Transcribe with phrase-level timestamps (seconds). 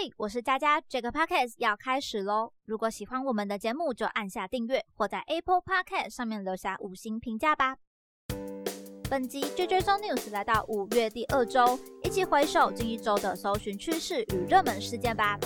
[0.00, 2.52] 嘿，我是佳佳，这个 podcast 要开始喽！
[2.66, 7.78] 如果喜欢我们的节目，就按下订阅，或在 Apple Podcast 上面留下五星评价吧。
[9.10, 15.36] 本集追追踪 News 来到五月第二周，一起回首近一周的搜寻趋势与热门事件吧。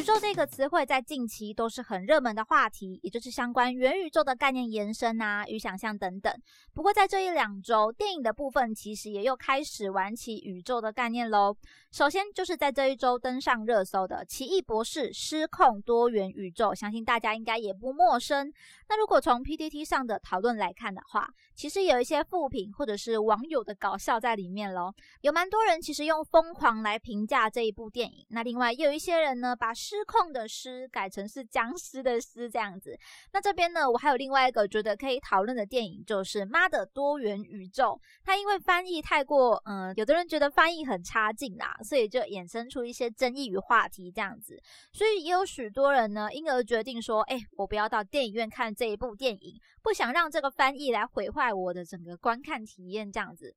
[0.00, 6.32] 宇宙这个词汇在近期都是很热门的话题，也就是相关元宇宙的概念延伸啊与想象等等。
[6.72, 11.54] 不过在这一两周，电影的部分其实也又开始玩起宇宙的概念喽。
[11.92, 18.50] 首先就是在这一周登上热搜的《奇异博士：失控多元宇宙》，相信大家应该也不陌生。
[18.88, 24.94] 那如果从 PTT 上的讨论来看的话，其实有一些负评或者是网友的搞笑在里面喽。
[25.20, 28.24] 有蛮多人其实用疯狂来评价这一部电影。
[28.30, 32.96] 那另外也有一些人呢，把失控的失改成是僵尸的尸这样子。
[33.32, 37.84] 那这边呢，我还有另外一个觉得可以讨论的电影，就是《妈的多元宇宙》。
[38.24, 44.56] 它因为翻译太过，嗯，有的人觉得翻译很差劲啦，所以就衍生出一些争议与话题这样子。
[44.92, 53.56] 所以也有许多人呢，因而决定说，哎，我不要到电影院看这一部电影，不想让这个翻译来毁坏我的整个观看体验这样子。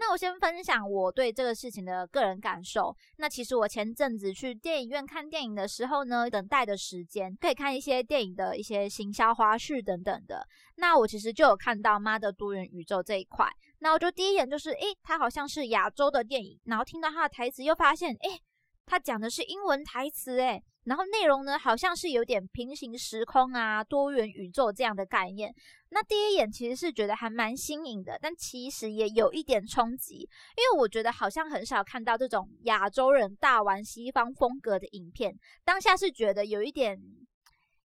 [0.00, 2.96] 那我先分享我对这个事情的个人感受。
[3.18, 10.42] 那其实我前阵子去电影院看电影的时候呢，等待的时间可以看一些电影的一些行销花絮等等的。
[10.76, 13.46] 那我其实就有看到《妈的多元宇宙》这一块。
[13.80, 16.58] 那我就第一眼就是，诶，它好像是亚洲的电影。
[16.64, 18.40] 然后听到它的台词，又发现，诶，
[18.86, 25.54] 它讲的是英文台词，诶，然后内容呢，好像是有点平行时空啊、多元宇宙这样的概念。
[25.90, 35.32] 那第一眼其实是觉得还蛮新颖的，但其实也有一点冲击，因为我觉得好像很少看到这种亚洲人大玩西方风格的影片。
[35.64, 37.00] 当下是觉得有一点。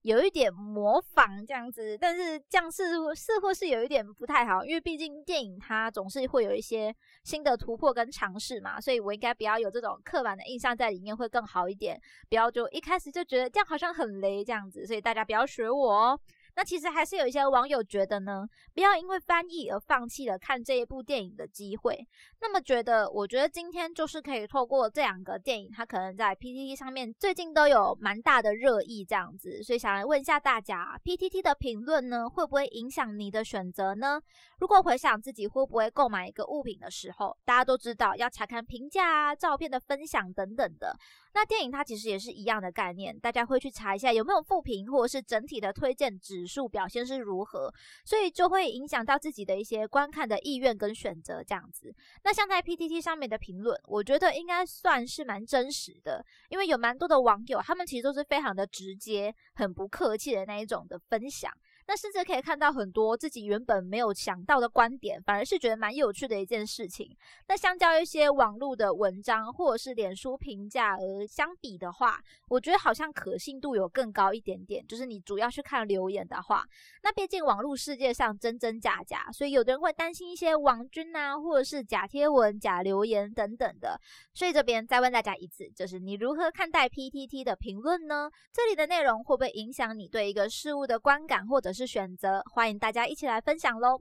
[0.04, 16.20] 有一点模仿这样子，但是这样似乎似乎是有一点不太好，因为毕竟电影它总是会有一些新的突破跟尝试嘛，所以我应该不要有这种刻板的印象在里面会更好一点，不要就一开始就觉得这样好像很雷这样子，所以大家不要学我哦。
[16.56, 21.98] 那其实还是有一些网友觉得呢，不要因为翻译而放弃了看这一部电影的机会。
[22.40, 34.20] 那么觉得，我觉得今天就是可以透过这两个电影，它可能在 PTT 上面最近都有蛮大的热议这样子，所以想来问一下大家，PTT 的评论呢会不会影响你的选择呢？
[34.58, 40.96] 如果回想自己会不会购买一个物品的时候，大家都知道要查看评价啊、照片的分享等等的。
[41.32, 47.72] 那电影它其实也是一样的概念，大家会去查一下有没有负评，或者是整体的推荐值指数表现是如何，
[48.04, 51.94] 所以就会影响到自己的一些观看的意愿跟选择这样子。
[52.22, 61.50] 那像在 PTT 上面的评论，我觉得应该算是蛮真实的，因为有蛮多的网友，他们其实都是非常的直接、很不客气的那一种的分享。
[61.86, 67.14] 那甚至可以看到很多自己原本没有想到的观点，反而是觉得蛮有趣的一件事情。
[67.48, 72.18] 那相较一些网络的文章或者是脸书评价而相比的话，
[72.48, 74.86] 我觉得好像可信度有更高一点点。
[74.86, 76.64] 就是你主要去看留言的话，
[77.02, 84.00] 那毕竟网络世界上真真假假，所以有的人会担心一些网军啊，或者是假贴文、假留言等等的。
[84.32, 88.30] 所以这边再问大家一次，就是你如何看待 PTT 的评论呢？
[88.52, 94.00] 这里的内容会不会影响你对一个事物的观感，或者是选择，欢迎大家一起来分享喽。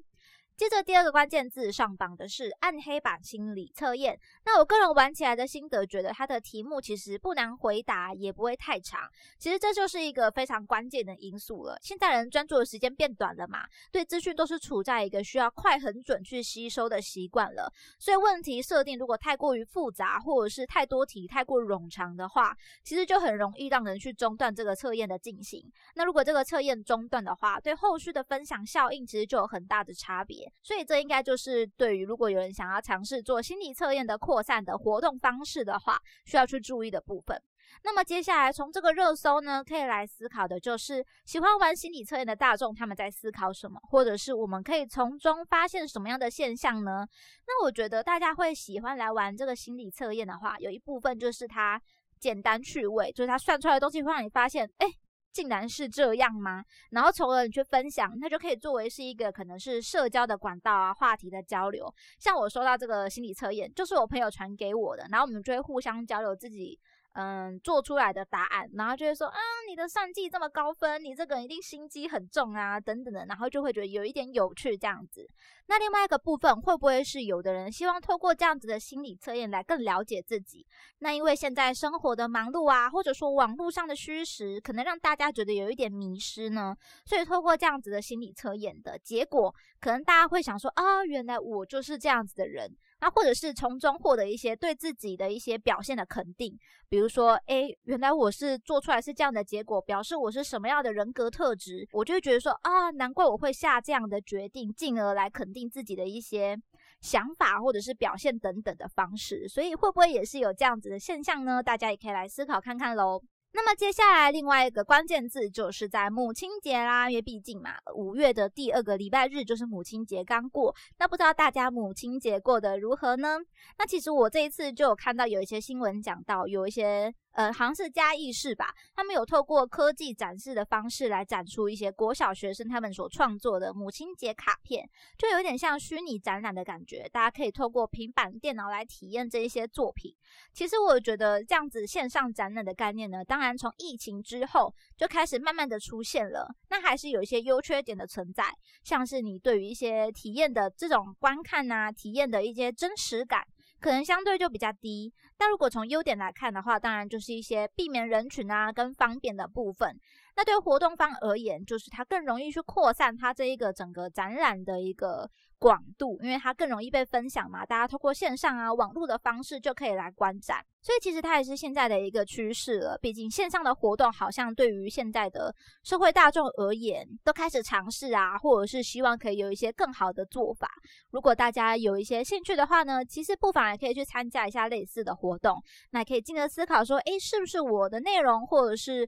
[0.55, 4.19] 接着第二个关键字上榜的是暗黑版心理测验。
[4.45, 9.09] 那我个人玩起来的心得，觉得它的题目其实不难回答，也不会太长。
[9.39, 11.75] 其实这就是一个非常关键的因素了。
[11.81, 17.67] 现在人专注的时间变短了嘛，对资讯都是处在一个需要快、很准去吸收的习惯了。
[17.97, 25.67] 所以问题设定如果太过于复杂，或者是太多题、太过冗长的话，其实就很容易让人去中断这个测验的进行。
[25.95, 30.42] 那如果这个测验中断的话，对后续的分享效应其实就有很大的差别。
[30.61, 37.41] 所以这应该就是对于如果有人想要尝试做心理测验的扩散的活动方式的话，需要去注意的部分。
[37.83, 47.07] 那么接下来从这个热搜呢，可以来思考的就是喜欢玩心理测验的大众他们在思考什么，或者是我们可以从中发现什么样的现象呢？
[47.47, 51.81] 那我觉得大家会喜欢来玩这个心理测验的话，有一部分就是它
[52.19, 54.87] 简单趣味，就是它算出来的东西会让你发现，哎。
[55.33, 56.63] 竟然是这样吗？
[56.91, 61.93] 然后从而你去分享，那就可以作为是一个可能是社交的管道啊，话题的交流。
[62.19, 66.79] 像我收到这个心理测验，就是我朋友传给我的，然后我们就会互相交流自己。
[67.13, 69.37] 嗯，做出来的答案，然后就会说啊，
[69.69, 75.29] 你的算计这么高分，你这个人一定心机很重啊，等等的，然后就会觉得有一点有趣这样子。
[75.67, 80.65] 那另外一个部分，会不会是有的人希望透过这样子的心理测验来更了解自己？
[80.99, 86.75] 那因为现在生活的忙碌啊，或者说网络上的虚实，可能让大家觉得有一点迷失呢。
[87.05, 92.75] 所以透过这样子的心理测验的结果，可能大家会想说啊，原来我就是这样子的人。
[92.99, 96.57] 那或者是从中获得一些对自己的一些表现的肯定，
[96.87, 106.57] 比如如说，哎，原来我是做出来是这样的结果，表示我是什么样的人格特质，我就会觉得说啊，难怪我会下这样的决定，进而来肯定自己的一些
[107.01, 109.47] 想法或者是表现等等的方式。
[109.47, 111.61] 所以会不会也是有这样子的现象呢？
[111.61, 113.21] 大家也可以来思考看看喽。
[113.53, 120.75] 那么接下来另外一个关键字就是在母亲节啦，因为毕竟嘛，五月的第二个礼拜日就是母亲节刚过。
[120.99, 123.37] 那不知道大家母亲节过得如何呢？
[123.77, 127.13] 那其实我这一次就有看到有一些新闻讲到有一些。
[127.33, 134.87] 呃，好像是嘉义市吧，他们有透过科技展示的方式来展出一些国小学生他们所创作的母亲节卡片，
[135.17, 137.09] 就有点像虚拟展览的感觉。
[137.11, 140.15] 大家可以透过平板电脑来体验这一些作品。
[140.53, 148.45] 其实我觉得这样子线上展览的概念呢，当然从疫情之后就开始慢慢的出现了，那还是有一些优缺点的存在，
[148.83, 153.47] 像是你对于一些体验的这种观看啊，体验的一些真实感。
[153.83, 159.99] 可能相对就比较低，但如果从优点来看的话，当然就是一些避免人群啊跟方便的部分。
[160.35, 172.97] 那对活动方而言，就是它更容易去扩散它这一个整个展览的一个广度，因为它更容易被分享嘛，大家通过线上啊网络的方式就可以来观展，所以其实它也是现在的一个趋势了。
[172.99, 175.53] 毕竟线上的活动好像对于现在的
[175.83, 180.67] 社会大众而言，都开始尝试啊，或者是希望可以有一些更好的做法。
[181.11, 189.07] 如果大家有一些兴趣的话呢，其实不妨也可以去参加一下类似的活动，那可以进而思考说，诶，是不是我的内容或者是。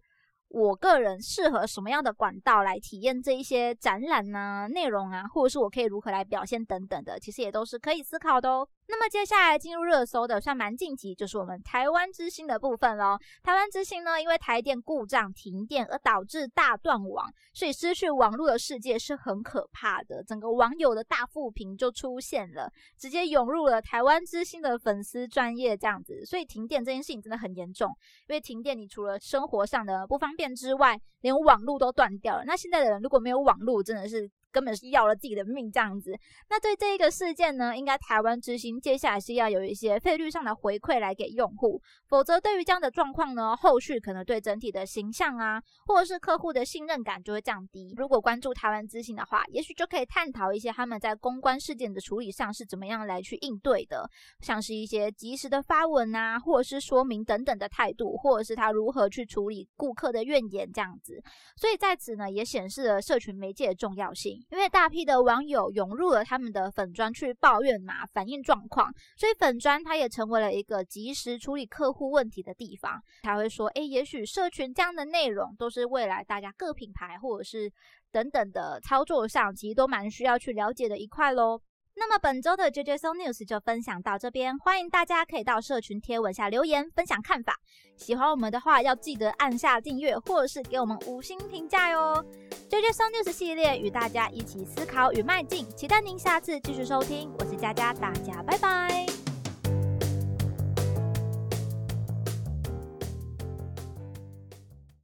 [0.56, 4.70] 我个人适合什么样的管道来体验这一些展览呢？
[4.70, 8.66] 内容啊，或者是我可以如何来表现等等的，其实也都是可以思考的哦。
[8.88, 13.18] 那么接下来进入热搜的，算蛮晋级，就是我们台湾之星的部分喽。
[13.42, 20.24] 台湾之星呢，因为台电故障停电而导致大断网，所以失去网络的世界是很可怕的。
[20.24, 26.24] 整个网友的大负评就出现了，直接涌入了台湾之星的粉丝专业这样子。
[26.24, 27.92] 所以停电这件事情真的很严重，
[28.28, 32.44] 因为停电你除了生活上的不方便之外，连网络都断掉了。
[32.46, 34.30] 那现在的人如果没有网络，真的是。
[34.56, 36.18] 根本是要了自己的命这样子。
[36.50, 47.94] 那对这一个事件呢，应该台湾之星接下来是要有一些费率上的回馈来给用户，否则对于这样的状况呢，后续可能对整体的形象啊，或者是客户的信任感就会降低。
[47.98, 54.10] 如果关注台湾之星的话，也许就可以探讨一些他们在公关事件的处理上是怎么样来去应对的，
[54.40, 61.22] 像是一些及时的发文啊，或者是说明等等的态度，或者是他如何去处理顾客的怨言这样子。
[61.58, 64.45] 所以在此呢，也显示了社群媒介的重要性。
[64.52, 73.02] 因为大批的网友涌入了他们的粉砖去抱怨嘛，反映状况，所以粉砖它也成为了一个及时处理客户问题的地方。
[73.24, 77.72] 才会说，哎，也许社群这样的内容都是未来大家各品牌或者是
[78.12, 81.60] 等等的操作上，其实都蛮需要去了解的一块喽。
[81.98, 87.58] 那么本周的 JJ So News 就分享到这边，欢迎大家可以到社群贴文下留言分享看法。
[87.96, 92.24] 喜欢我们的话，要记得按下订阅或者是给我们五星评价哟。
[92.70, 97.32] JJ So News 系列与大家一起思考与迈进，期待您下次继续收听。
[97.40, 99.15] 我是佳佳，大家拜拜。